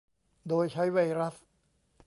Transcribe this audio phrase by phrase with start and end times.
[0.47, 1.35] โดยใช้ไวรัส